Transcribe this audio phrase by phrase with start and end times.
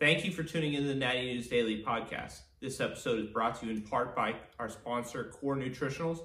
[0.00, 2.42] Thank you for tuning in to the Natty News Daily podcast.
[2.60, 6.20] This episode is brought to you in part by our sponsor, Core Nutritionals.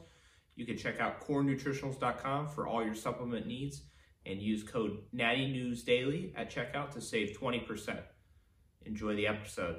[0.56, 3.82] You can check out corenutritionals.com for all your supplement needs
[4.28, 7.98] and use code Natty News Daily at checkout to save 20%.
[8.86, 9.78] Enjoy the episode.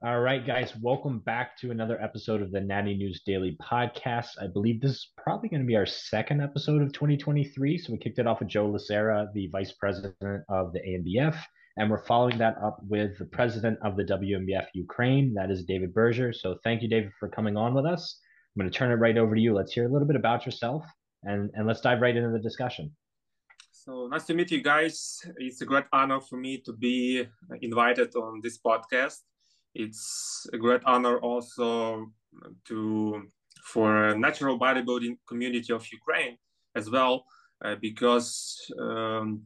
[0.00, 4.28] All right, guys, welcome back to another episode of the Natty News Daily podcast.
[4.40, 7.78] I believe this is probably going to be our second episode of 2023.
[7.78, 11.36] So we kicked it off with Joe Lacera, the vice president of the ANBF.
[11.78, 15.94] And we're following that up with the president of the WNBF Ukraine, that is David
[15.94, 16.32] Birger.
[16.32, 18.18] So thank you, David, for coming on with us.
[18.56, 19.54] I'm going to turn it right over to you.
[19.54, 20.84] Let's hear a little bit about yourself
[21.22, 22.90] and, and let's dive right into the discussion.
[23.70, 25.20] So nice to meet you guys.
[25.36, 27.24] It's a great honor for me to be
[27.62, 29.18] invited on this podcast.
[29.72, 32.10] It's a great honor also
[32.66, 33.22] to
[33.64, 36.38] for natural bodybuilding community of Ukraine
[36.74, 37.24] as well,
[37.64, 39.42] uh, because um,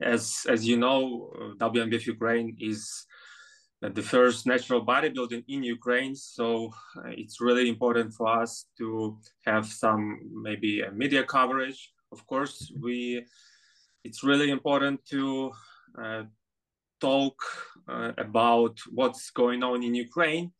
[0.00, 3.06] as as you know, uh, WNBF Ukraine is
[3.80, 6.14] the first natural bodybuilding in Ukraine.
[6.14, 11.92] So uh, it's really important for us to have some maybe media coverage.
[12.12, 13.24] Of course, we
[14.04, 15.52] it's really important to
[16.00, 16.22] uh,
[17.00, 17.36] talk
[17.88, 20.52] uh, about what's going on in Ukraine,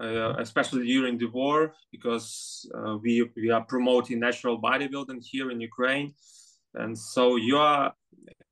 [0.00, 2.28] uh, especially during the war, because
[2.76, 6.14] uh, we we are promoting natural bodybuilding here in Ukraine,
[6.74, 7.92] and so you are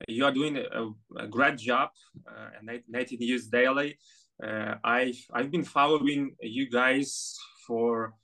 [0.09, 1.91] you are doing a, a great job
[2.27, 3.99] uh, at Natty News Daily.
[4.43, 8.15] Uh, I've I've been following you guys for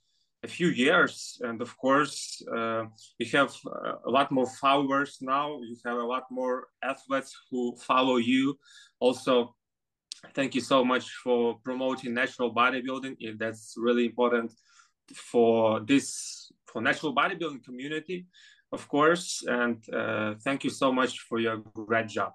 [0.43, 2.85] a few years, and of course, uh,
[3.17, 3.53] you have
[4.05, 5.59] a lot more followers now.
[5.61, 8.57] You have a lot more athletes who follow you.
[8.99, 9.55] Also,
[10.33, 13.15] thank you so much for promoting natural bodybuilding.
[13.37, 14.53] That's really important
[15.13, 18.27] for this for natural bodybuilding community
[18.71, 19.43] of course.
[19.47, 22.33] And uh, thank you so much for your great job.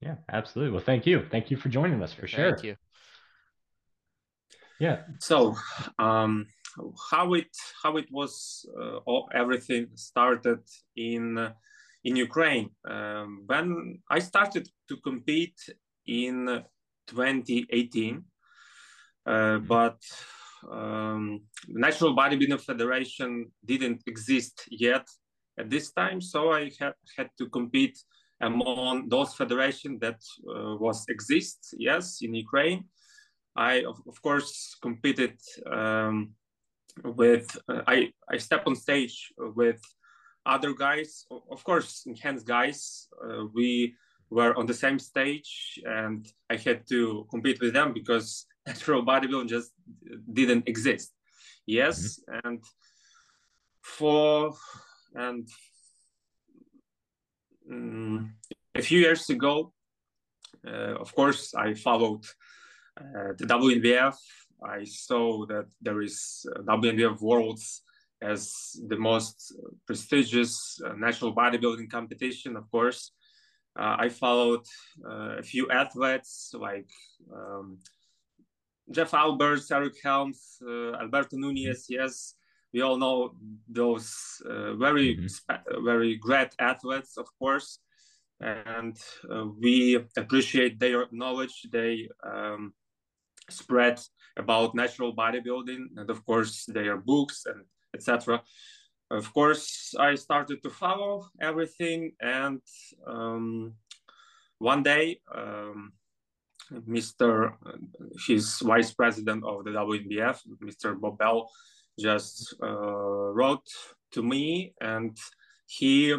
[0.00, 0.72] Yeah, absolutely.
[0.72, 1.26] Well, thank you.
[1.30, 2.52] Thank you for joining us for sure.
[2.52, 2.76] Thank you.
[4.78, 5.02] Yeah.
[5.18, 5.56] So,
[5.98, 6.46] um,
[7.10, 10.60] how it how it was uh, all, everything started
[10.96, 11.52] in uh,
[12.02, 15.60] in Ukraine um, when I started to compete
[16.06, 16.64] in
[17.06, 18.24] 2018,
[19.26, 19.66] uh, mm-hmm.
[19.66, 20.00] but
[20.70, 25.06] um, the National Bodybuilding Federation didn't exist yet
[25.60, 26.20] at this time.
[26.20, 27.98] So I had, had to compete
[28.40, 32.84] among those federations that uh, was exist, yes, in Ukraine.
[33.56, 35.36] I, of, of course, competed
[35.70, 36.30] um,
[37.04, 39.80] with, uh, I, I step on stage with
[40.46, 43.08] other guys, of course, enhanced guys.
[43.22, 43.94] Uh, we
[44.30, 49.48] were on the same stage and I had to compete with them because natural bodybuilding
[49.48, 49.72] just
[50.32, 51.12] didn't exist.
[51.66, 52.48] Yes, mm-hmm.
[52.48, 52.64] and
[53.82, 54.54] for
[55.14, 55.48] and
[57.70, 58.34] um,
[58.74, 59.72] a few years ago,
[60.66, 62.24] uh, of course, I followed
[62.98, 64.16] uh, the WNBF.
[64.62, 67.82] I saw that there is uh, WNBF Worlds
[68.22, 69.54] as the most
[69.86, 73.12] prestigious uh, national bodybuilding competition, of course.
[73.78, 74.66] Uh, I followed
[75.08, 76.90] uh, a few athletes like
[77.32, 77.78] um,
[78.90, 80.58] Jeff Alberts, Eric Helms,
[81.00, 82.34] Alberto Nunez, yes,
[82.72, 83.34] we all know
[83.68, 85.84] those uh, very mm-hmm.
[85.84, 87.78] very great athletes of course
[88.40, 88.96] and
[89.30, 92.72] uh, we appreciate their knowledge they um,
[93.50, 94.00] spread
[94.36, 97.64] about natural bodybuilding and of course their books and
[97.94, 98.40] etc
[99.10, 102.60] of course i started to follow everything and
[103.06, 103.74] um,
[104.58, 105.92] one day um,
[106.88, 107.52] mr
[108.26, 111.50] his vice president of the WNBF, mr bob bell
[112.00, 113.68] just uh, wrote
[114.12, 115.16] to me and
[115.66, 116.14] he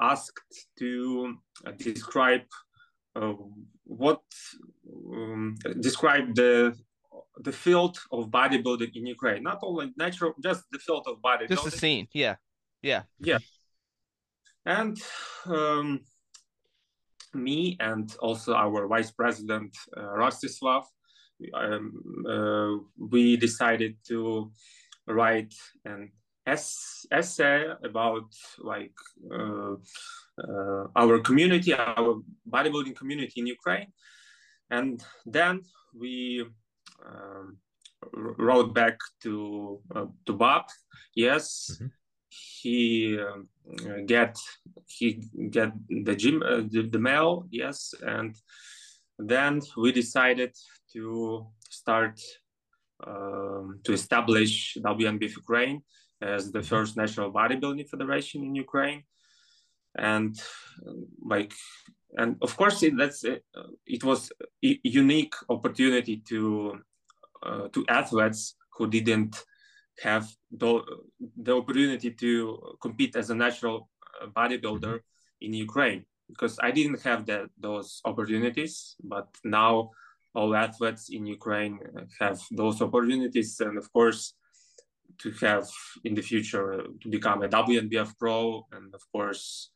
[0.00, 1.36] asked to
[1.78, 2.46] describe
[3.14, 3.34] uh,
[3.84, 4.22] what
[5.12, 6.74] um, describe the
[7.40, 11.48] the field of bodybuilding in Ukraine, not only natural, just the field of bodybuilding.
[11.48, 12.36] Just the scene, yeah,
[12.82, 13.38] yeah, yeah.
[14.66, 15.00] And
[15.46, 16.00] um,
[17.34, 20.84] me and also our vice president uh, Rostislav,
[21.54, 21.92] um,
[22.28, 24.50] uh, we decided to
[25.08, 26.10] write an
[26.46, 28.28] essay about
[28.58, 28.94] like
[29.32, 29.74] uh,
[30.42, 33.92] uh, our community, our bodybuilding community in Ukraine,
[34.70, 35.62] and then
[35.94, 36.46] we
[37.06, 37.58] um,
[38.12, 40.64] wrote back to uh, to Bob.
[41.14, 41.86] Yes, mm-hmm.
[42.28, 44.38] he uh, get
[44.86, 47.46] he get the gym uh, the, the mail.
[47.50, 48.34] Yes, and
[49.18, 50.52] then we decided
[50.92, 52.20] to start
[53.06, 55.82] um, to establish WNBF Ukraine
[56.20, 59.04] as the first national bodybuilding federation in Ukraine.
[59.96, 60.38] And
[61.24, 61.52] like
[62.16, 63.38] and of course it, that's uh,
[63.86, 64.32] it was
[64.64, 66.80] a unique opportunity to
[67.42, 69.44] uh, to athletes who didn't
[70.02, 70.80] have the,
[71.36, 73.88] the opportunity to compete as a natural
[74.22, 75.42] uh, bodybuilder mm-hmm.
[75.46, 79.90] in Ukraine because I didn't have that those opportunities but now
[80.34, 81.78] all athletes in Ukraine
[82.20, 84.34] have those opportunities and of course
[85.18, 85.68] to have
[86.04, 89.70] in the future to become a WNBF pro and of course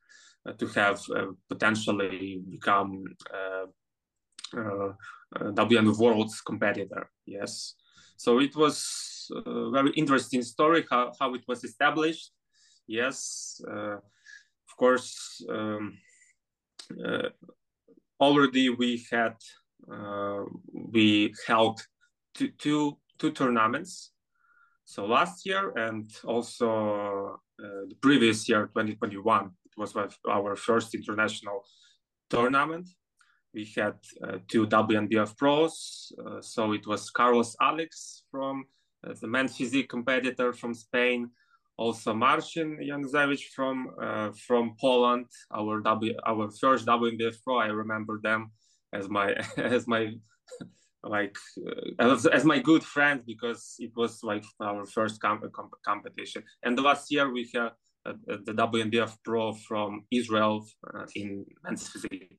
[0.47, 3.67] uh, to have uh, potentially become uh,
[5.35, 7.09] WN World's competitor.
[7.25, 7.75] Yes,
[8.17, 12.33] so it was a very interesting story how, how it was established.
[12.87, 15.43] Yes, of course.
[15.49, 15.99] Um,
[18.21, 19.62] already we had uh,
[20.73, 21.81] we held
[22.34, 24.12] two, two, two tournaments.
[24.84, 29.94] So last year and also uh, the previous year, 2021, it was
[30.29, 31.64] our first international
[32.29, 32.88] tournament.
[33.55, 33.94] We had
[34.26, 36.12] uh, two WNBF pros.
[36.19, 38.64] Uh, so it was Carlos Alex from
[39.06, 41.31] uh, the men's physique competitor from Spain,
[41.76, 47.58] also Marcin Januszewicz from uh, from Poland, our W our first WNBF pro.
[47.58, 48.52] I remember them
[48.93, 50.15] as my as my
[51.05, 51.37] like
[51.67, 56.44] uh, as, as, my good friend because it was like our first com- com- competition.
[56.62, 57.71] And the last year we had
[58.06, 62.39] uh, the WNBF pro from Israel uh, in men's physique.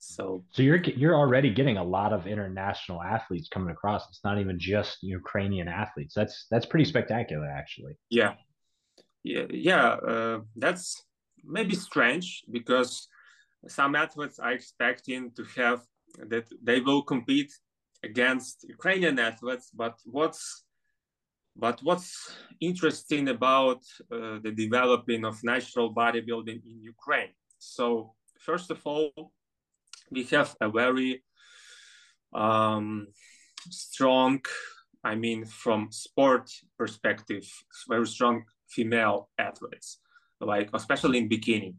[0.00, 4.08] So, so you're you're already getting a lot of international athletes coming across.
[4.08, 6.14] It's not even just Ukrainian athletes.
[6.14, 7.94] That's that's pretty spectacular, actually.
[8.08, 8.34] Yeah,
[9.24, 9.88] yeah, yeah.
[9.94, 11.02] Uh, that's
[11.44, 13.08] maybe strange because
[13.66, 15.80] some athletes are expecting to have
[16.28, 17.52] that they will compete
[18.02, 19.70] against Ukrainian athletes.
[19.74, 20.64] But what's
[21.56, 23.82] but what's interesting about
[24.12, 27.32] uh, the developing of natural bodybuilding in Ukraine?
[27.58, 29.32] So first of all,
[30.10, 31.24] we have a very
[32.32, 33.08] um,
[33.70, 34.40] strong,
[35.02, 37.44] I mean, from sport perspective,
[37.88, 39.98] very strong female athletes,
[40.40, 41.74] like especially in bikini.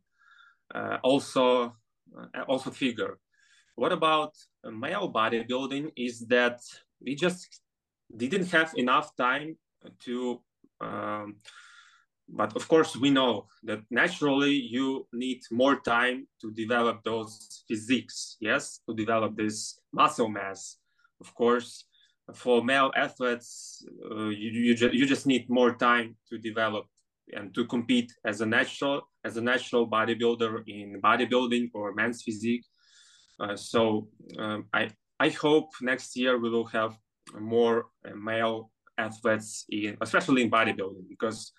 [0.73, 1.75] Uh, also,
[2.17, 3.17] uh, also figure.
[3.75, 4.33] What about
[4.63, 5.91] male bodybuilding?
[5.95, 6.59] Is that
[7.01, 7.61] we just
[8.15, 9.57] didn't have enough time
[10.05, 10.41] to
[10.81, 11.35] um,
[12.31, 18.37] but of course we know that naturally you need more time to develop those physiques
[18.39, 20.77] yes to develop this muscle mass
[21.21, 21.85] of course
[22.33, 26.85] for male athletes uh, you, you, ju- you just need more time to develop
[27.35, 32.65] and to compete as a natural as a natural bodybuilder in bodybuilding or men's physique.
[33.39, 34.89] Uh, so um, i
[35.19, 36.97] i hope next year we will have
[37.39, 41.53] more uh, male athletes in especially in bodybuilding because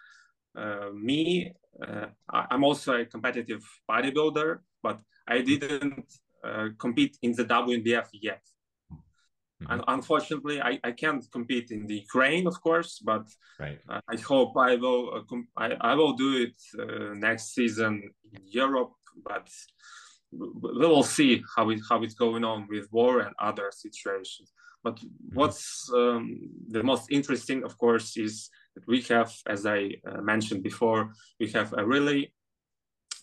[0.59, 1.53] uh, me
[1.87, 6.05] uh, i'm also a competitive bodybuilder but i didn't
[6.45, 8.43] uh, compete in the WNBF yet
[9.63, 9.73] mm-hmm.
[9.73, 13.27] and unfortunately I, I can't compete in the ukraine of course but
[13.59, 13.79] right.
[13.89, 17.93] Uh, i hope i will uh, com- I, I will do it uh, next season
[18.33, 18.93] in europe
[19.25, 19.49] but
[20.33, 24.53] we will see how it how it's going on with war and other situations
[24.83, 25.35] but mm-hmm.
[25.35, 30.63] what's um, the most interesting, of course, is that we have, as I uh, mentioned
[30.63, 32.33] before, we have a really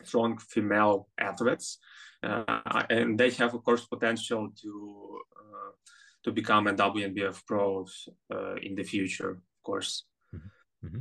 [0.03, 1.79] strong female athletes,
[2.23, 5.71] uh, and they have, of course, potential to uh,
[6.23, 10.05] to become a WNBF pros uh, in the future, of course.
[10.33, 10.87] Mm-hmm.
[10.87, 10.99] mm-hmm.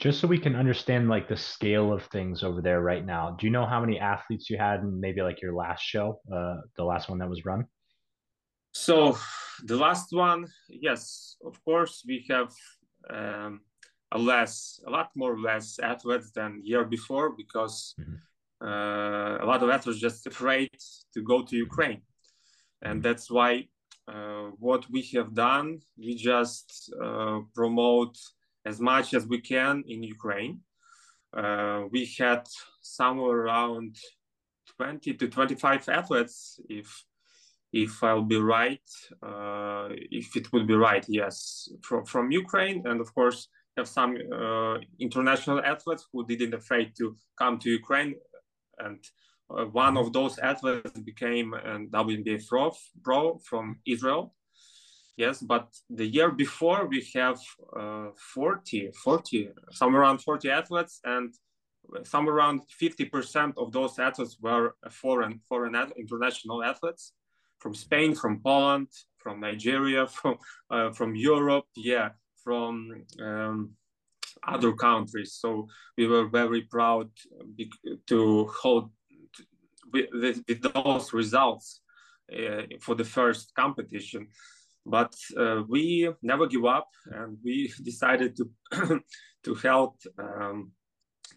[0.00, 3.46] Just so we can understand like the scale of things over there right now, do
[3.46, 6.82] you know how many athletes you had in maybe like your last show, uh, the
[6.82, 7.66] last one that was run?
[8.72, 9.16] So
[9.64, 12.52] the last one, yes, of course, we have
[13.10, 13.60] um,
[14.10, 18.66] a less, a lot more less athletes than year before because mm-hmm.
[18.66, 20.70] uh, a lot of athletes just afraid
[21.14, 22.02] to go to Ukraine,
[22.82, 23.02] and mm-hmm.
[23.02, 23.68] that's why
[24.58, 28.16] what we have done, we just uh, promote
[28.64, 30.60] as much as we can in Ukraine.
[31.36, 32.46] Uh, we had
[32.82, 33.96] somewhere around
[34.76, 37.04] 20 to 25 athletes, if
[37.72, 38.86] if I'll be right,
[39.22, 44.14] uh, if it would be right, yes, from, from Ukraine, and of course have some
[44.30, 48.14] uh, international athletes who didn't afraid to come to Ukraine,
[48.78, 49.02] and
[49.58, 54.34] uh, one of those athletes became a WNBF pro, pro from Israel.
[55.16, 57.38] Yes, but the year before we have
[57.78, 61.34] uh, 40, 40, somewhere around 40 athletes, and
[62.04, 67.12] somewhere around 50% of those athletes were foreign, foreign international athletes
[67.58, 70.38] from Spain, from Poland, from Nigeria, from
[70.70, 72.10] uh, from Europe, yeah,
[72.42, 73.70] from um,
[74.46, 75.34] other countries.
[75.34, 77.10] So we were very proud
[78.08, 78.90] to hold
[79.92, 81.80] with, with those results
[82.32, 84.28] uh, for the first competition.
[84.84, 88.50] But uh, we never give up, and we decided to
[89.44, 90.72] to help um,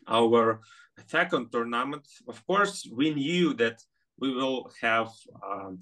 [0.07, 0.61] our
[1.07, 2.07] second tournament.
[2.27, 3.81] Of course, we knew that
[4.19, 5.09] we will have
[5.45, 5.79] um,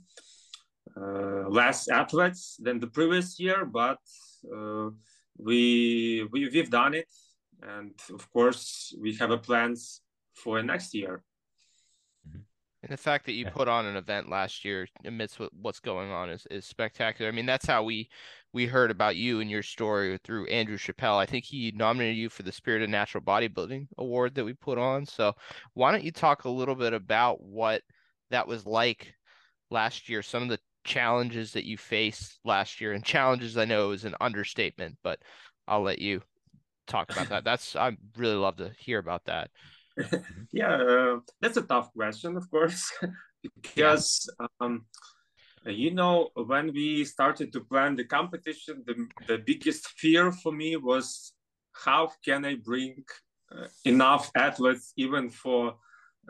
[0.97, 3.99] uh, less athletes than the previous year, but
[4.55, 4.89] uh,
[5.37, 7.09] we, we we've done it,
[7.61, 10.01] and of course, we have a plans
[10.35, 11.23] for next year.
[12.83, 16.11] And the fact that you put on an event last year amidst what, what's going
[16.11, 17.31] on is, is spectacular.
[17.31, 18.09] I mean, that's how we
[18.51, 21.17] we heard about you and your story through Andrew Chappell.
[21.17, 24.77] I think he nominated you for the Spirit of Natural Bodybuilding Award that we put
[24.77, 25.05] on.
[25.05, 25.33] So
[25.75, 27.83] why don't you talk a little bit about what
[28.31, 29.13] that was like
[29.71, 33.91] last year, some of the challenges that you faced last year, and challenges I know
[33.91, 35.19] is an understatement, but
[35.69, 36.21] I'll let you
[36.85, 37.43] talk about that.
[37.45, 39.49] That's I really love to hear about that.
[40.51, 42.91] yeah, uh, that's a tough question, of course,
[43.43, 44.85] because um,
[45.65, 48.95] you know when we started to plan the competition, the
[49.27, 51.33] the biggest fear for me was
[51.73, 53.03] how can I bring
[53.51, 55.75] uh, enough athletes even for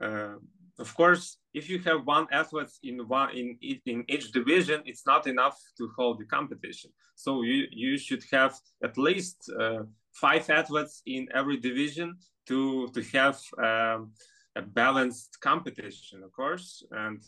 [0.01, 0.35] uh,
[0.79, 5.27] of course if you have one athlete in one in in each division it's not
[5.27, 6.91] enough to hold the competition.
[7.15, 13.01] So you you should have at least uh, five athletes in every division to to
[13.17, 14.11] have um,
[14.55, 16.83] a balanced competition of course.
[16.91, 17.21] And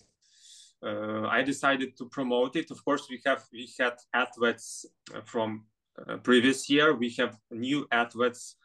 [0.83, 2.71] uh, i decided to promote it.
[2.71, 4.85] Of course we have we had athletes
[5.25, 5.65] from
[6.07, 6.93] uh, previous year.
[6.95, 8.55] We have new athletes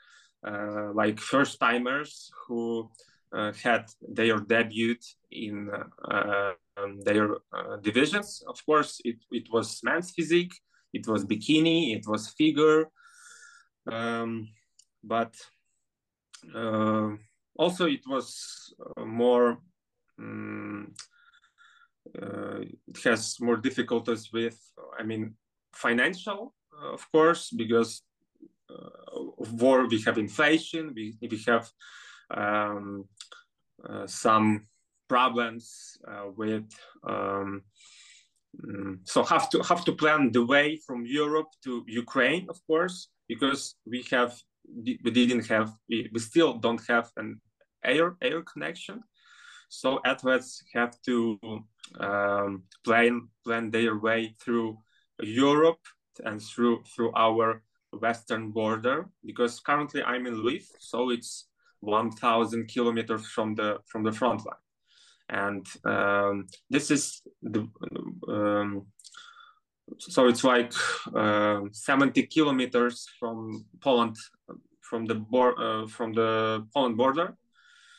[0.46, 2.90] uh, like first timers who
[3.32, 4.96] uh, had their debut
[5.30, 5.70] in
[6.10, 8.42] uh, um, their uh, divisions.
[8.48, 10.54] Of course, it, it was men's physique,
[10.92, 12.88] it was bikini, it was figure,
[13.90, 14.48] um,
[15.04, 15.34] but
[17.56, 19.58] also it was more
[20.18, 20.92] um,
[22.20, 24.58] uh, it has more difficulties with
[24.98, 25.34] i mean
[25.72, 28.02] financial uh, of course because
[28.70, 31.68] uh, of war we have inflation we, we have
[32.36, 33.04] um,
[33.88, 34.66] uh, some
[35.08, 36.68] problems uh, with
[37.08, 37.62] um,
[38.64, 43.08] mm, so have to have to plan the way from Europe to Ukraine, of course,
[43.28, 44.32] because we have
[45.04, 47.40] we didn't have we, we still don't have an
[47.84, 49.02] air air connection.
[49.68, 51.38] So athletes have to
[51.98, 54.78] um, plan plan their way through
[55.22, 55.80] Europe
[56.24, 57.62] and through through our
[57.92, 61.48] western border because currently I'm in Lviv, so it's
[61.80, 64.66] 1,000 kilometers from the from the front line,
[65.28, 67.68] and um, this is the
[68.28, 68.86] um,
[69.98, 70.72] so it's like
[71.14, 74.16] uh, 70 kilometers from Poland,
[74.80, 77.36] from the bor- uh, from the Poland border,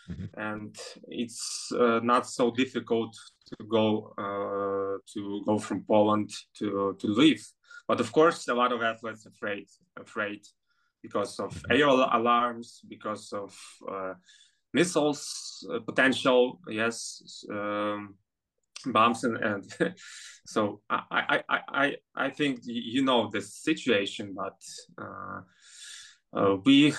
[0.10, 0.26] mm-hmm.
[0.40, 0.76] and
[1.08, 3.16] it's uh, not so difficult
[3.48, 7.42] to go uh, to go from Poland to to Lviv.
[7.88, 9.68] But of course, a lot of athletes afraid
[10.00, 10.42] afraid
[11.02, 11.72] because of mm-hmm.
[11.72, 13.56] air alarms, because of
[13.92, 14.14] uh,
[14.74, 18.16] missiles uh, potential, yes, um,
[18.86, 19.96] bombs, and, and
[20.46, 24.60] so I, I, I, I think you know the situation, but
[25.02, 25.42] uh,
[26.34, 26.94] uh, we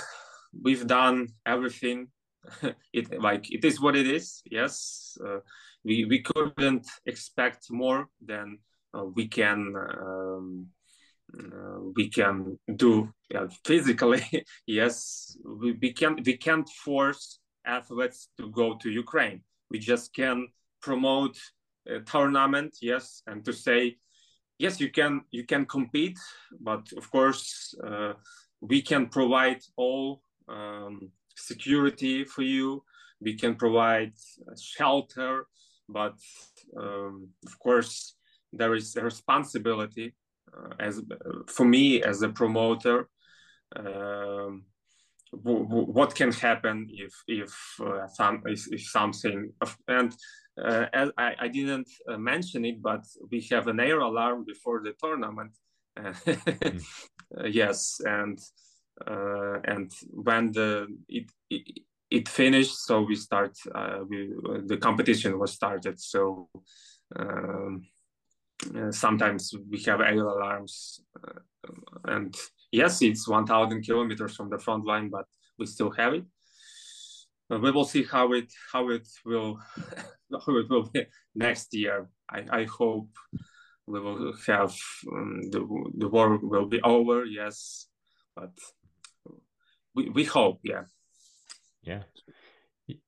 [0.62, 2.08] we've done everything.
[2.92, 4.42] it like it is what it is.
[4.50, 5.38] Yes, uh,
[5.84, 8.58] we we couldn't expect more than
[8.96, 9.74] uh, we can.
[9.76, 10.68] Um,
[11.38, 14.22] uh, we can do uh, physically
[14.66, 20.46] yes we, we can we can't force athletes to go to ukraine we just can
[20.82, 21.38] promote
[22.06, 23.96] tournament yes and to say
[24.58, 26.18] yes you can you can compete
[26.60, 28.12] but of course uh,
[28.60, 32.84] we can provide all um, security for you.
[33.20, 34.12] We can provide
[34.60, 35.46] shelter
[35.88, 36.14] but
[36.76, 38.14] um, of course
[38.52, 40.14] there is a responsibility
[40.56, 41.02] uh, as
[41.46, 43.08] for me as a promoter
[43.76, 44.64] um,
[45.32, 49.52] what can happen if if uh, some if, if, something
[49.88, 50.14] and
[50.60, 50.86] uh,
[51.18, 55.52] I, I didn't uh, mention it but we have an air alarm before the tournament.
[57.34, 57.52] Mm.
[57.52, 58.38] yes and
[59.06, 61.78] uh, and when the it, it,
[62.10, 64.32] it finished so we start uh, we,
[64.66, 65.98] the competition was started.
[66.00, 66.48] So
[67.16, 67.86] um,
[68.76, 71.40] uh, sometimes we have air alarms uh,
[72.04, 72.34] and
[72.70, 75.26] yes it's 1000 kilometers from the front line but
[75.58, 76.24] we still have it.
[76.24, 76.41] uh,
[77.58, 79.58] we will see how it how it will
[80.46, 82.08] how it will be next year.
[82.30, 83.08] I, I hope
[83.86, 84.74] we will have
[85.12, 85.60] um, the,
[85.98, 87.88] the war will be over yes
[88.34, 88.52] but
[89.94, 90.84] we, we hope yeah.
[91.82, 92.02] Yeah.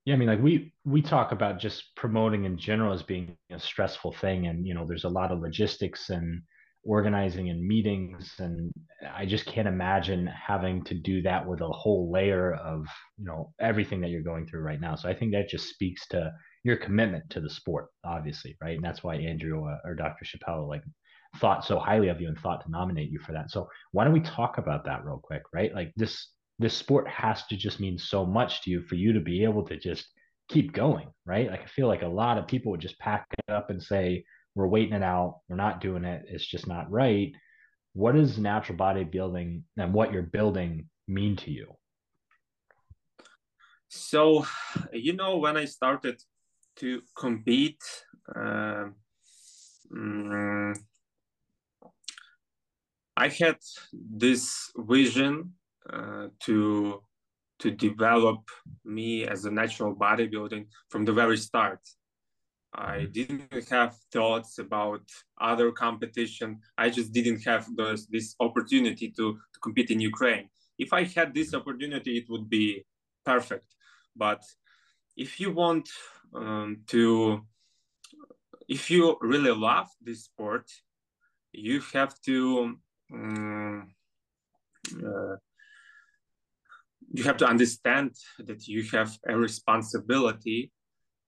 [0.04, 3.58] Yeah, I mean, like we we talk about just promoting in general as being a
[3.58, 6.42] stressful thing, and you know, there's a lot of logistics and
[6.84, 8.72] organizing and meetings, and
[9.14, 12.86] I just can't imagine having to do that with a whole layer of
[13.18, 14.94] you know everything that you're going through right now.
[14.94, 18.76] So I think that just speaks to your commitment to the sport, obviously, right?
[18.76, 20.24] And that's why Andrew uh, or Dr.
[20.24, 20.82] Chappell like
[21.38, 23.50] thought so highly of you and thought to nominate you for that.
[23.50, 25.74] So why don't we talk about that real quick, right?
[25.74, 29.20] Like this this sport has to just mean so much to you for you to
[29.20, 30.06] be able to just
[30.48, 31.50] keep going, right?
[31.50, 34.24] Like I feel like a lot of people would just pack it up and say,
[34.54, 37.32] we're waiting it out, we're not doing it, it's just not right.
[37.92, 41.76] What does natural bodybuilding and what you're building mean to you?
[43.88, 44.46] So,
[44.92, 46.20] you know, when I started
[46.76, 47.82] to compete,
[48.34, 48.86] uh,
[53.16, 53.58] I had
[53.92, 55.54] this vision
[55.92, 57.00] uh, to
[57.60, 58.40] to develop
[58.84, 61.78] me as a natural bodybuilding from the very start.
[62.74, 63.12] I mm-hmm.
[63.12, 65.02] didn't have thoughts about
[65.40, 66.60] other competition.
[66.76, 70.48] I just didn't have those, this opportunity to, to compete in Ukraine.
[70.78, 72.84] If I had this opportunity, it would be
[73.24, 73.66] perfect.
[74.16, 74.42] But
[75.16, 75.88] if you want
[76.34, 77.42] um, to,
[78.68, 80.68] if you really love this sport,
[81.52, 82.76] you have to
[83.12, 83.94] um,
[84.92, 85.36] uh,
[87.12, 90.72] you have to understand that you have a responsibility.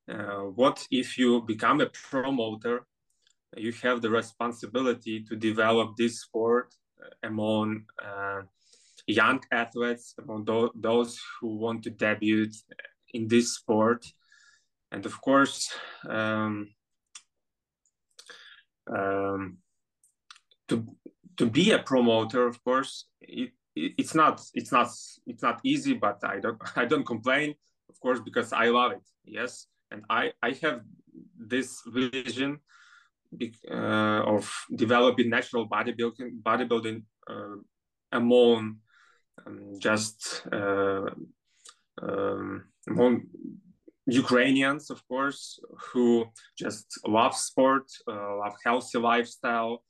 [0.09, 2.87] Uh, what if you become a promoter?
[3.57, 6.75] You have the responsibility to develop this sport
[7.23, 8.43] among uh,
[9.07, 12.49] young athletes, among th- those who want to debut
[13.15, 14.07] in this sport.
[14.93, 15.73] And of course,
[16.09, 16.69] um,
[18.89, 19.59] um,
[20.69, 20.87] to
[21.37, 24.89] to be a promoter, of course, it, it's not it's not
[25.27, 27.55] it's not easy, but I don't I don't complain,
[27.89, 29.03] of course, because I love it.
[29.25, 30.81] Yes, and I I have
[31.39, 32.61] this vision
[33.71, 37.57] uh, of developing natural bodybuilding bodybuilding uh,
[38.13, 38.79] among
[39.47, 41.11] um, just uh,
[42.03, 43.23] um, among
[44.07, 49.83] Ukrainians, of course, who just love sport, uh, love healthy lifestyle,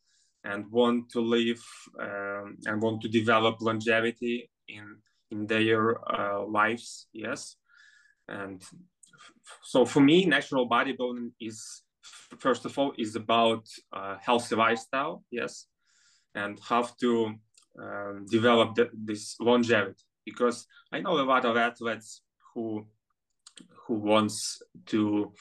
[0.45, 1.63] and want to live
[2.01, 4.97] um, and want to develop longevity in
[5.31, 7.57] in their uh, lives yes?
[8.29, 8.63] And
[9.63, 11.83] so for me natural bodybuilding is
[12.39, 15.67] first of all is about uh, healthy lifestyle yes
[16.35, 17.35] and have to
[17.83, 20.05] um, develop the, this longevity.
[20.25, 22.23] Because i know a lot of athletes
[22.55, 22.87] who
[23.87, 25.33] who wants to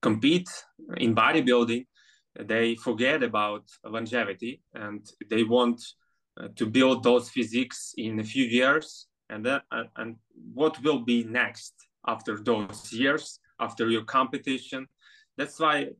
[0.00, 0.48] compete
[0.96, 1.84] in bodybuilding
[2.38, 5.80] they forget about longevity and they want
[6.40, 9.06] uh, to build those physiques in a few years.
[9.28, 10.16] And then uh, and
[10.54, 11.74] what will be next
[12.06, 14.86] after those years after your competition.
[15.36, 15.90] That's why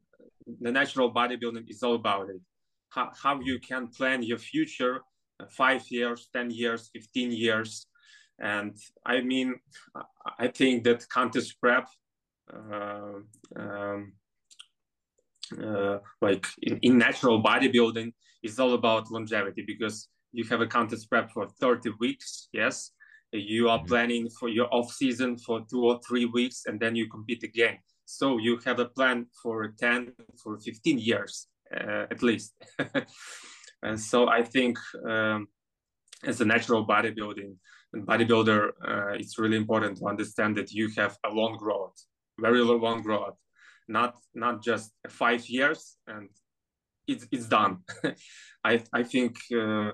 [0.60, 2.40] the natural bodybuilding is all about it.
[2.90, 5.00] How, how you can plan your future
[5.40, 7.86] uh, five years ten years 15 years.
[8.38, 9.54] And i mean
[10.38, 11.86] i think that contest prep
[12.52, 13.20] uh,
[13.56, 14.12] um,
[15.62, 21.10] uh, like in, in natural bodybuilding is all about longevity because you have a contest
[21.10, 22.92] prep for 30 weeks yes
[23.32, 23.88] you are mm-hmm.
[23.88, 27.78] planning for your off season for two or three weeks and then you compete again
[28.04, 30.12] so you have a plan for 10
[30.42, 32.54] for 15 years uh, at least
[33.82, 35.46] and so i think um,
[36.24, 37.54] as a natural bodybuilding
[37.92, 41.96] and bodybuilder uh, it's really important to understand that you have a long growth
[42.38, 43.36] very long growth
[43.88, 46.28] not not just five years and
[47.10, 47.78] it's it's done.
[48.64, 49.92] I I think uh,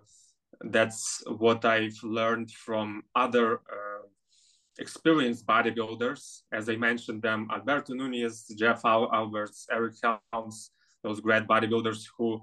[0.60, 4.06] that's what I've learned from other uh,
[4.78, 9.94] experienced bodybuilders, as I mentioned them: Alberto Nunez, Jeff Alberts, Eric
[10.32, 10.70] Helms,
[11.02, 12.40] those great bodybuilders who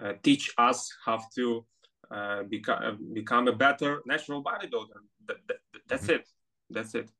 [0.00, 1.64] uh, teach us how to
[2.10, 5.00] uh, become become a better natural bodybuilder.
[5.26, 5.56] That, that,
[5.88, 6.20] that's mm-hmm.
[6.20, 6.28] it.
[6.70, 7.10] That's it.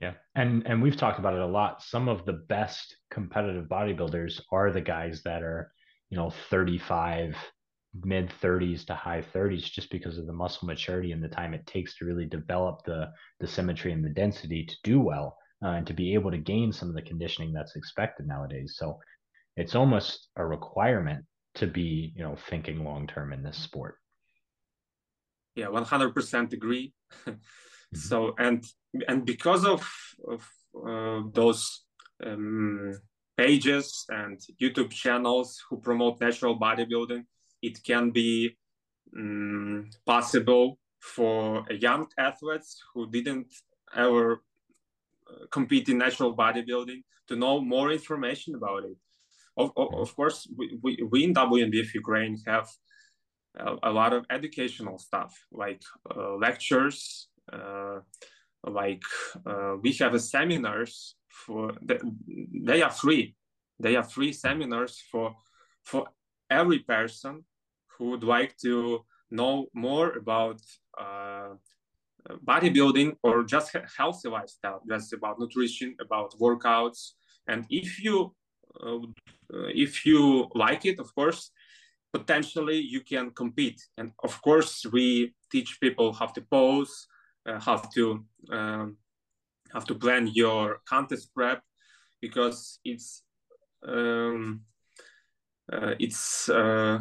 [0.00, 0.14] Yeah.
[0.34, 1.82] And and we've talked about it a lot.
[1.82, 5.72] Some of the best competitive bodybuilders are the guys that are,
[6.08, 7.36] you know, 35,
[8.04, 11.66] mid 30s to high 30s just because of the muscle maturity and the time it
[11.66, 15.86] takes to really develop the the symmetry and the density to do well uh, and
[15.86, 18.74] to be able to gain some of the conditioning that's expected nowadays.
[18.76, 18.98] So
[19.56, 21.24] it's almost a requirement
[21.56, 23.96] to be, you know, thinking long term in this sport.
[25.54, 26.92] Yeah, 100% agree.
[27.92, 28.08] Mm-hmm.
[28.08, 28.64] So and
[29.08, 29.80] and because of,
[30.28, 30.48] of
[30.88, 31.82] uh, those
[32.24, 32.92] um,
[33.36, 37.24] pages and YouTube channels who promote natural bodybuilding,
[37.62, 38.56] it can be
[39.16, 43.52] um, possible for young athletes who didn't
[43.94, 44.42] ever
[45.50, 48.96] compete in natural bodybuilding to know more information about it.
[49.56, 52.68] Of, of, of course we, we, we in WNBF Ukraine have
[53.56, 55.82] a, a, lot of educational stuff like
[56.14, 57.98] uh, lectures uh,
[58.64, 59.02] like
[59.46, 61.98] uh, we have seminars for the,
[62.52, 63.34] they are free.
[63.78, 65.34] They are free seminars for
[65.82, 66.08] for
[66.50, 67.44] every person
[68.00, 70.60] who would like to know more about
[70.98, 71.50] uh,
[72.44, 74.80] bodybuilding or just healthy lifestyle.
[74.88, 77.12] Just about nutrition about workouts.
[77.46, 78.34] And if you
[78.82, 79.00] uh,
[79.86, 81.50] if you like it of course
[82.12, 83.80] potentially you can compete.
[83.98, 87.06] And of course we teach people how to pose
[87.46, 88.96] uh, how to um,
[89.72, 91.62] how to plan your contest prep
[92.20, 93.22] because it's
[93.86, 94.62] um,
[95.72, 96.98] uh, it's uh,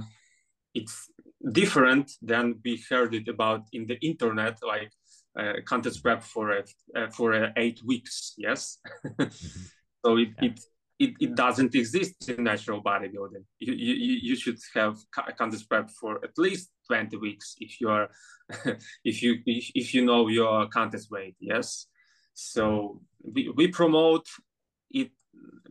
[0.74, 1.10] it's
[1.52, 4.92] different than we heard it about in the internet like
[5.40, 6.64] uh, contest prep for a,
[6.96, 9.24] uh, for a eight weeks yes mm-hmm.
[10.06, 10.50] so it, yeah.
[10.50, 10.60] it
[11.00, 13.46] it, it doesn't exist in natural bodybuilding.
[13.60, 14.98] You, you, you should have
[15.38, 18.10] contest prep for at least 20 weeks if you are
[19.06, 21.88] if you if, if you know your contest weight yes
[22.34, 24.28] so we, we promote
[24.92, 25.12] it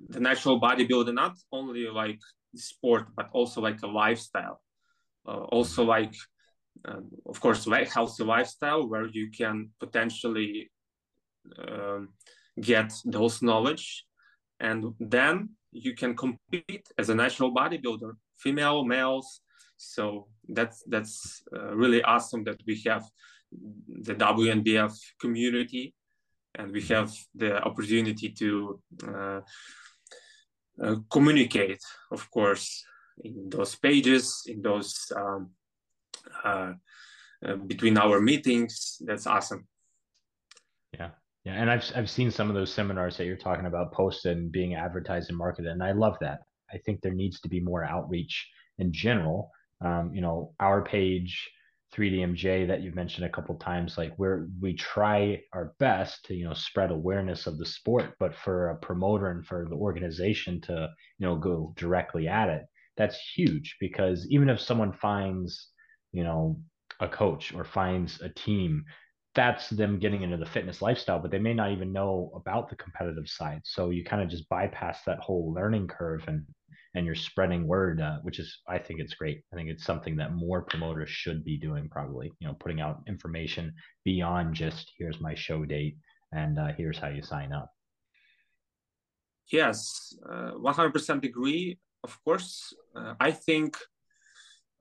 [0.09, 2.21] the natural bodybuilding not only like
[2.55, 4.61] sport but also like a lifestyle
[5.51, 6.14] also like
[6.85, 10.71] um, of course healthy lifestyle where you can potentially
[11.67, 12.11] um,
[12.61, 14.05] get those knowledge.
[14.61, 19.41] And then you can compete as a natural bodybuilder female males.
[19.77, 23.05] So that's that's uh, really awesome that we have
[24.03, 25.95] the WNBF community
[26.57, 29.41] and we have the opportunity to uh,
[30.83, 32.85] uh, communicate of course
[33.25, 35.51] in those pages in those um,
[36.45, 36.73] uh,
[37.47, 39.67] uh, between our meetings that's awesome
[40.93, 41.11] yeah
[41.49, 44.53] yeah, and I've I've seen some of those seminars that you're talking about posted and
[44.53, 46.41] being advertised and marketed, and I love that.
[46.71, 49.51] I think there needs to be more outreach in general.
[49.83, 51.49] Um, you know, our page,
[51.95, 56.45] 3DMJ that you've mentioned a couple times, like where we try our best to you
[56.45, 60.89] know spread awareness of the sport, but for a promoter and for the organization to
[61.19, 62.67] you know go directly at it,
[62.99, 65.69] that's huge because even if someone finds
[66.13, 66.61] you know
[67.01, 68.85] a coach or finds a team
[69.39, 72.75] that's them getting into the fitness lifestyle, but they may not even know about the
[72.75, 73.61] competitive side.
[73.63, 76.45] So you kind of just bypass that whole learning curve and
[76.95, 79.43] and you're spreading word, uh, which is I think it's great.
[79.53, 81.89] I think it's something that more promoters should be doing.
[81.89, 83.73] Probably, you know, putting out information
[84.05, 85.99] beyond just here's my show date
[86.33, 87.71] and uh, here's how you sign up.
[89.53, 91.79] Yes, uh, 100% agree.
[92.09, 93.77] Of course, uh, I think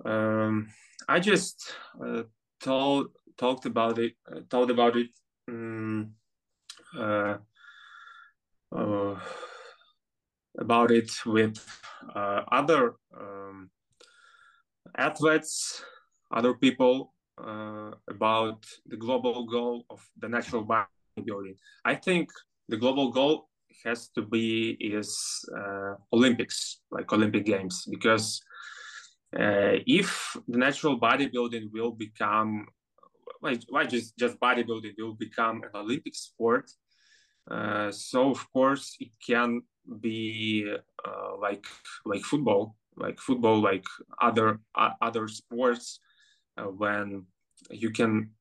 [0.06, 0.70] um,
[1.10, 1.58] I just
[2.02, 2.24] uh,
[2.62, 5.10] told talked about it, uh, talked about it
[5.50, 6.14] um,
[6.98, 7.38] uh,
[8.72, 9.16] uh,
[10.58, 11.58] about it with
[12.16, 13.70] uh, other um,
[14.98, 15.84] athletes,
[16.32, 21.58] other people uh, about the global goal of the natural bodybuilding.
[21.84, 22.30] I think
[22.70, 23.50] the global goal
[23.84, 28.42] has to be is uh, Olympics, like Olympic Games, because
[29.34, 32.68] if the natural bodybuilding will become
[33.40, 36.70] why, just, just bodybuilding will become an Olympic sport.
[37.50, 39.62] Uh, so of course it can
[40.02, 40.70] be
[41.06, 41.66] uh, like
[42.06, 43.86] like football, like football, like
[44.22, 46.00] other uh, other sports
[46.58, 47.26] uh, when
[47.72, 48.32] you can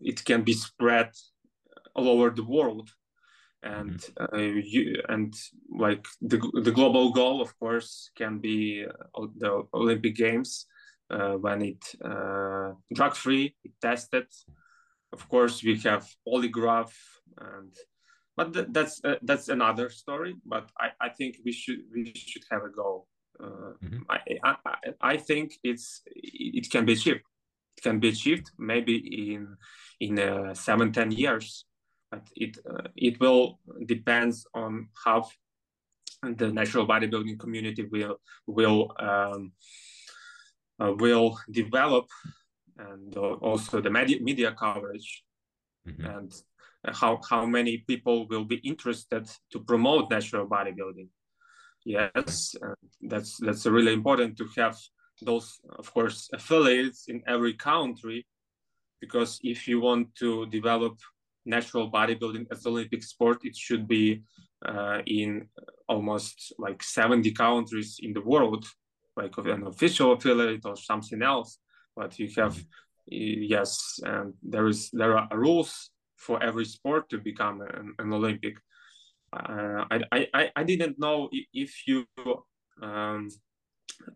[0.00, 1.10] it can be spread
[1.94, 2.90] all over the world
[3.64, 4.36] and mm-hmm.
[4.36, 5.34] uh, you and
[5.76, 10.66] like the, the global goal of course can be uh, the olympic games
[11.10, 14.26] uh, when it uh, drug free, it tested.
[15.12, 16.92] Of course, we have polygraph,
[17.38, 17.72] and
[18.36, 20.36] but th- that's uh, that's another story.
[20.44, 23.06] But I, I think we should we should have a goal.
[23.40, 24.02] Mm-hmm.
[24.08, 24.54] I, I
[25.00, 27.22] I think it's it can be achieved.
[27.76, 28.96] It can be achieved maybe
[29.32, 29.56] in
[30.00, 31.64] in uh, seven ten years,
[32.36, 35.28] it uh, it will depends on how
[36.22, 39.52] the natural bodybuilding community will will um,
[40.80, 42.06] uh, will develop
[42.78, 45.22] and uh, also the media, media coverage
[45.86, 46.04] mm-hmm.
[46.04, 46.32] and
[46.92, 51.08] how, how many people will be interested to promote natural bodybuilding.
[51.84, 52.54] Yes,
[53.02, 54.78] that's that's really important to have
[55.20, 58.26] those, of course, affiliates in every country,
[59.00, 60.98] because if you want to develop
[61.44, 64.22] natural bodybuilding as Olympic sport, it should be
[64.64, 65.48] uh, in
[65.88, 68.64] almost like 70 countries in the world
[69.16, 71.58] like an official affiliate or something else
[71.94, 72.58] but you have
[73.06, 78.56] yes and there is there are rules for every sport to become an, an Olympic.
[79.32, 82.06] Uh, I, I I didn't know if you
[82.82, 83.28] um,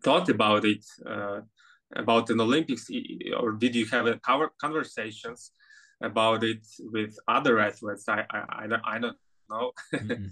[0.03, 1.41] thought about it uh,
[1.95, 2.89] about an Olympics,
[3.39, 4.21] or did you have a
[4.61, 5.53] conversations
[6.03, 8.09] about it with other athletes?
[8.09, 9.17] I I, I, don't, I don't
[9.51, 9.73] know.
[9.95, 10.27] Mm-hmm.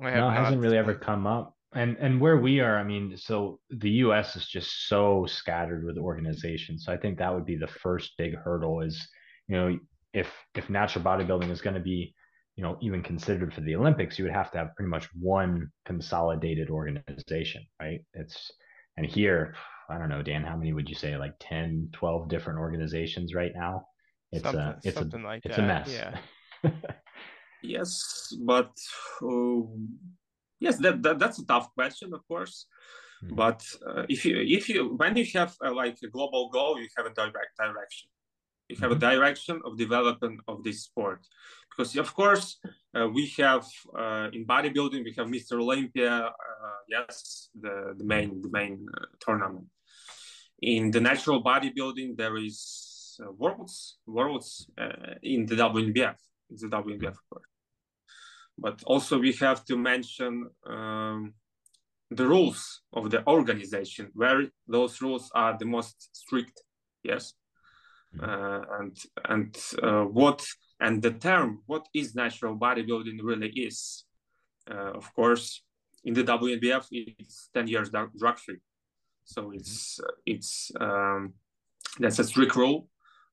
[0.00, 1.54] no, it hasn't really ever come up.
[1.74, 4.36] And and where we are, I mean, so the U.S.
[4.36, 6.84] is just so scattered with organizations.
[6.84, 8.80] So I think that would be the first big hurdle.
[8.80, 9.06] Is
[9.48, 9.78] you know
[10.12, 12.14] if if natural bodybuilding is going to be
[12.54, 15.68] you know even considered for the Olympics, you would have to have pretty much one
[15.84, 18.00] consolidated organization, right?
[18.12, 18.52] It's
[18.96, 19.54] and here,
[19.88, 21.16] I don't know, Dan, how many would you say?
[21.16, 23.86] Like 10, 12 different organizations right now?
[24.34, 25.64] It's something, a it's something a, like it's that.
[25.64, 25.88] a mess.
[25.88, 26.70] Yeah.
[27.62, 28.72] yes, but
[29.22, 29.62] uh,
[30.60, 32.66] yes, that, that that's a tough question, of course.
[33.24, 33.36] Mm-hmm.
[33.36, 36.88] But uh, if you if you when you have uh, like a global goal, you
[36.96, 38.08] have a direct direction.
[38.68, 39.04] You have mm-hmm.
[39.04, 41.20] a direction of development of this sport,
[41.70, 42.58] because of course
[42.96, 43.66] uh, we have
[43.96, 45.60] uh, in bodybuilding we have Mr.
[45.60, 49.66] Olympia, uh, yes, the the main the main uh, tournament.
[50.62, 52.83] In the natural bodybuilding, there is
[53.38, 54.68] worlds worlds
[55.22, 56.16] in the WNBF.
[56.50, 57.48] It's the WNBF, of course
[58.58, 61.34] but also we have to mention um,
[62.10, 66.62] the rules of the organization where those rules are the most strict
[67.02, 67.34] yes
[68.16, 68.24] mm-hmm.
[68.24, 68.96] uh, and
[69.28, 70.44] and uh, what
[70.80, 74.04] and the term what is natural bodybuilding really is
[74.70, 75.62] uh, of course
[76.04, 78.60] in the WNBF it's 10 years drug free
[79.24, 79.54] so mm-hmm.
[79.54, 81.34] it's it's um,
[81.98, 82.88] that's a strict rule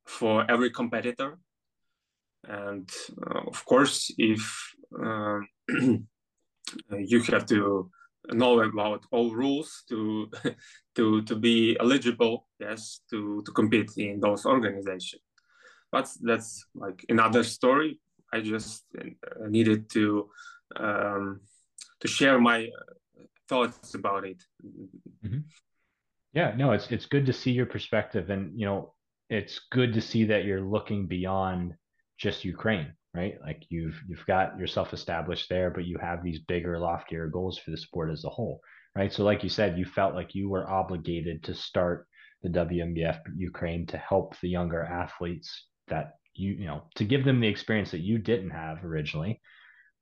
[0.05, 1.37] for every competitor.
[2.47, 2.89] And
[3.25, 7.89] uh, of course if uh, you have to
[8.33, 10.29] know about all rules to
[10.95, 15.23] to to be eligible yes to to compete in those organizations.
[15.91, 17.99] But that's like another story.
[18.33, 20.29] I just uh, needed to
[20.77, 21.41] um,
[21.99, 22.69] to share my
[23.49, 24.41] thoughts about it.
[25.23, 25.39] Mm-hmm.
[26.33, 28.29] yeah no it's it's good to see your perspective.
[28.29, 28.93] And you know
[29.31, 31.73] it's good to see that you're looking beyond
[32.19, 33.35] just ukraine right?
[33.41, 37.71] Like you've you've got yourself established there, but you have these bigger, loftier goals for
[37.71, 38.61] the sport as a whole,
[38.95, 39.11] right?
[39.11, 42.07] So, like you said, you felt like you were obligated to start
[42.41, 47.41] the WNBF Ukraine to help the younger athletes that you you know to give them
[47.41, 49.41] the experience that you didn't have originally,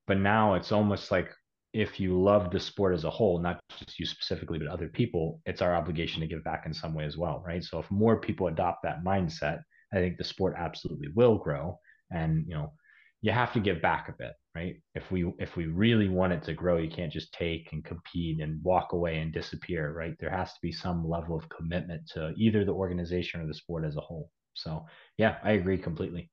[0.08, 1.32] but now it's almost like
[1.74, 5.40] if you love the sport as a whole, not just you specifically, but other people,
[5.46, 7.64] it's our obligation to give back in some way as well, right?
[7.64, 9.62] So if more people adopt that mindset,
[9.94, 11.80] I think the sport absolutely will grow.
[12.12, 12.74] And you know,
[13.22, 16.44] you have to give back a bit right if we if we really want it
[16.44, 20.30] to grow you can't just take and compete and walk away and disappear right there
[20.30, 23.96] has to be some level of commitment to either the organization or the sport as
[23.98, 24.86] a whole so
[25.18, 26.30] yeah i agree completely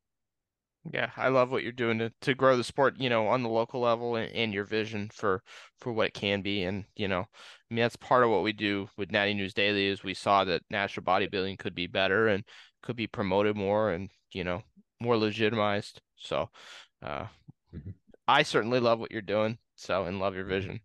[0.92, 3.48] yeah i love what you're doing to, to grow the sport you know on the
[3.48, 5.42] local level and, and your vision for
[5.78, 8.52] for what it can be and you know i mean that's part of what we
[8.52, 12.44] do with natty news daily is we saw that natural bodybuilding could be better and
[12.82, 14.62] could be promoted more and you know
[15.00, 16.00] more legitimized.
[16.16, 16.48] So,
[17.02, 17.26] uh,
[17.74, 17.90] mm-hmm.
[18.26, 19.58] I certainly love what you're doing.
[19.76, 20.80] So, and love your vision.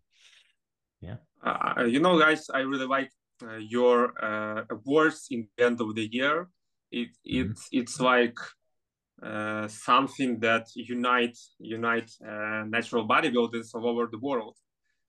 [1.00, 1.16] Yeah.
[1.42, 3.10] Uh, you know, guys, I really like
[3.42, 6.48] uh, your uh, awards in the end of the year.
[6.90, 7.52] It it mm-hmm.
[7.72, 8.36] it's like
[9.22, 14.56] uh, something that unite unite uh, natural bodybuilders all over the world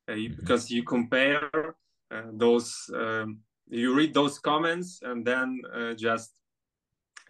[0.08, 0.36] uh, mm-hmm.
[0.36, 1.50] because you compare
[2.12, 6.34] uh, those um, you read those comments and then uh, just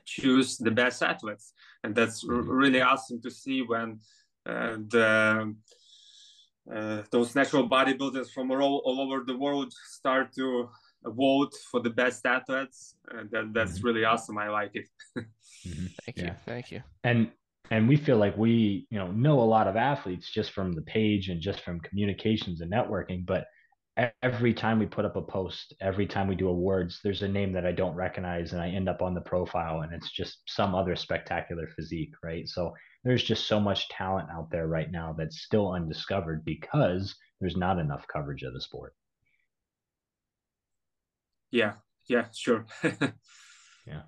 [0.05, 2.49] choose the best athletes and that's mm-hmm.
[2.49, 3.99] really awesome to see when
[4.45, 5.55] uh, the
[6.73, 10.69] uh, those natural bodybuilders from all, all over the world start to
[11.05, 13.87] vote for the best athletes and that, that's mm-hmm.
[13.87, 14.87] really awesome i like it
[15.17, 15.85] mm-hmm.
[16.05, 17.29] thank you thank you and
[17.71, 20.81] and we feel like we you know know a lot of athletes just from the
[20.83, 23.45] page and just from communications and networking but
[24.23, 27.53] every time we put up a post, every time we do awards, there's a name
[27.53, 30.73] that I don't recognize and I end up on the profile and it's just some
[30.73, 32.47] other spectacular physique, right?
[32.47, 37.57] So there's just so much talent out there right now that's still undiscovered because there's
[37.57, 38.95] not enough coverage of the sport.
[41.53, 41.73] Yeah,
[42.07, 42.65] yeah, sure.
[42.83, 44.01] yeah.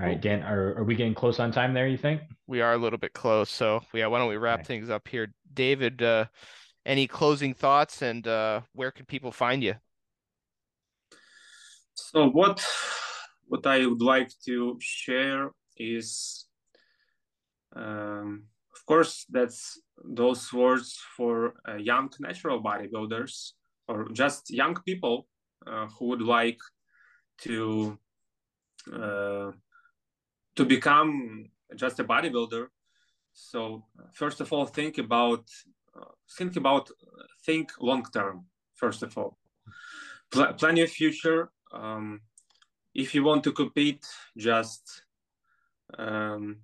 [0.00, 2.22] All right, Dan, are, are we getting close on time there, you think?
[2.48, 3.50] We are a little bit close.
[3.50, 5.32] So, yeah, why don't we wrap things up here?
[5.54, 6.24] David, uh,
[6.84, 9.76] any closing thoughts and uh, where can people find you?
[11.94, 12.66] So what
[13.46, 16.46] what I would like to share is,
[17.76, 23.52] um, of course, that's those words for uh, young natural bodybuilders
[23.86, 25.28] or just young people
[25.98, 26.60] who would like
[27.38, 27.98] to
[28.92, 29.52] uh,
[30.56, 32.68] to become just a bodybuilder
[33.32, 35.44] So first of all, think about
[35.96, 36.90] uh, think about
[37.46, 38.46] think long term.
[38.74, 39.38] First of all,
[40.30, 41.50] Pl- plan your future.
[41.72, 42.20] Um,
[42.94, 44.04] if you want to compete,
[44.36, 45.04] just
[45.98, 46.58] um,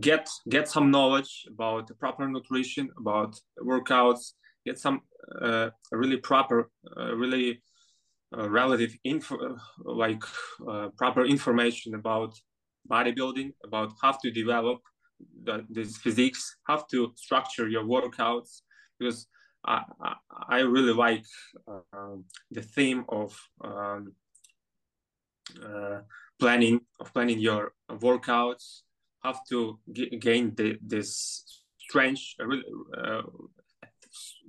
[0.00, 4.32] get get some knowledge about proper nutrition, about workouts,
[4.64, 5.02] get some
[5.40, 7.69] uh, really proper, uh, really uh,
[8.32, 10.22] relative info, like
[10.68, 12.38] uh, proper information about
[12.88, 14.80] bodybuilding, about how to develop
[15.44, 18.62] the, this physiques, how to structure your workouts,
[18.98, 19.26] because
[19.64, 19.82] I,
[20.48, 21.24] I, really like
[21.68, 22.16] uh,
[22.50, 24.14] the theme of um,
[25.62, 26.00] uh,
[26.38, 28.82] planning of planning your workouts,
[29.22, 29.78] how to
[30.18, 33.22] gain the, this strength, uh,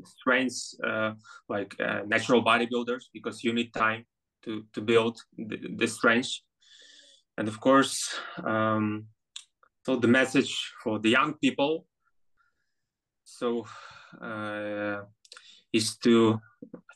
[0.06, 1.14] strengths uh,
[1.50, 4.06] like uh, natural bodybuilders because you need time
[4.44, 6.32] to to build the, the strength.
[7.38, 9.08] And of course um,
[9.86, 10.54] so the message
[10.84, 11.86] for the young people
[13.24, 13.66] so
[14.22, 15.02] uh,
[15.74, 16.40] is to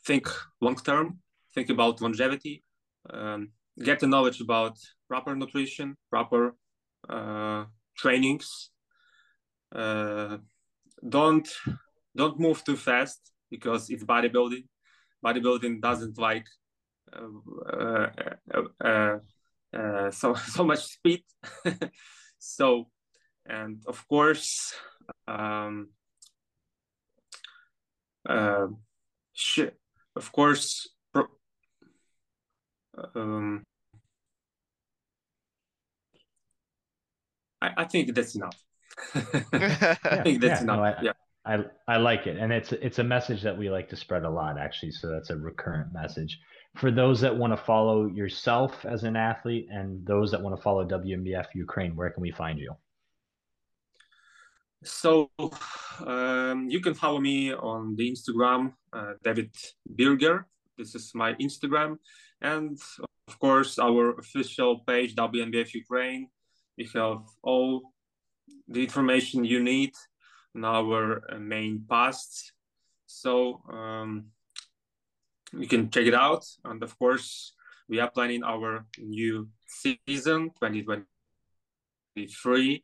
[0.05, 0.27] think
[0.61, 1.19] long term
[1.53, 2.63] think about longevity
[3.09, 3.51] um,
[3.83, 6.55] get the knowledge about proper nutrition proper
[7.09, 7.65] uh,
[7.97, 8.69] trainings
[9.73, 10.37] uh,
[11.07, 11.47] don't
[12.15, 14.65] don't move too fast because it's bodybuilding.
[15.23, 16.45] Bodybuilding doesn't like
[17.13, 18.07] uh,
[18.83, 19.17] uh,
[19.73, 21.23] uh, so so much speed.
[22.39, 22.87] so,
[23.45, 24.73] and of course,
[25.27, 25.89] um,
[30.15, 30.89] of course,
[33.15, 33.63] um,
[37.61, 38.57] I, I think that's enough.
[39.13, 40.77] I think that's yeah, enough.
[40.77, 41.11] No, I, yeah.
[41.45, 44.29] I I like it, and it's it's a message that we like to spread a
[44.29, 44.91] lot, actually.
[44.91, 46.39] So that's a recurrent message
[46.75, 50.61] for those that want to follow yourself as an athlete, and those that want to
[50.61, 51.95] follow WNBF Ukraine.
[51.95, 52.75] Where can we find you?
[54.83, 55.29] So
[56.05, 59.51] um, you can follow me on the Instagram, uh, David
[59.87, 60.47] Birger.
[60.77, 61.97] This is my Instagram,
[62.41, 62.77] and
[63.27, 66.27] of course our official page WNBF Ukraine.
[66.77, 67.93] We have all
[68.67, 69.93] the information you need
[70.55, 72.53] in our uh, main posts.
[73.05, 74.27] So um,
[75.53, 76.45] you can check it out.
[76.63, 77.53] And of course,
[77.87, 82.83] we are planning our new season 2023.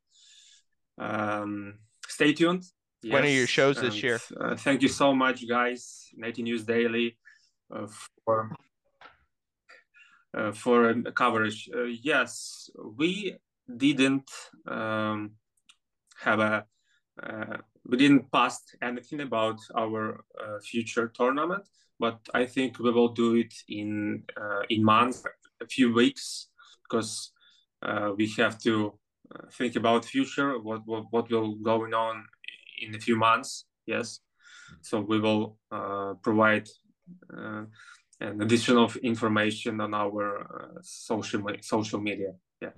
[0.98, 2.66] Um, stay tuned.
[3.02, 3.14] Yes.
[3.14, 4.20] When are your shows and, this year?
[4.40, 6.10] Uh, thank you so much, guys.
[6.16, 7.18] Natty News Daily
[7.74, 7.88] uh,
[8.24, 8.52] for
[10.38, 11.68] uh, for coverage.
[11.76, 13.38] Uh, yes, we
[13.76, 14.30] didn't
[14.68, 15.32] um,
[16.20, 16.66] have a
[17.24, 21.64] uh, we didn't post anything about our uh, future tournament,
[22.00, 25.24] but I think we will do it in uh, in months,
[25.62, 26.50] a few weeks,
[26.84, 27.32] because
[27.84, 29.00] uh, we have to
[29.34, 32.26] uh, think about future, what what what will going on
[32.82, 33.66] in a few months.
[33.86, 34.20] Yes,
[34.82, 36.68] so we will uh, provide
[38.20, 42.34] an additional information on our social social media.
[42.62, 42.74] Yeah.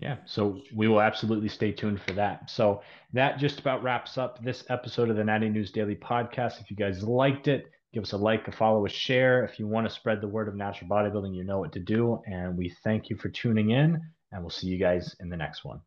[0.00, 2.48] Yeah, so we will absolutely stay tuned for that.
[2.48, 2.82] So
[3.12, 6.60] that just about wraps up this episode of the Natty News Daily podcast.
[6.60, 9.44] If you guys liked it, give us a like, a follow, a share.
[9.44, 12.20] If you want to spread the word of natural bodybuilding, you know what to do.
[12.26, 15.64] And we thank you for tuning in, and we'll see you guys in the next
[15.64, 15.80] one.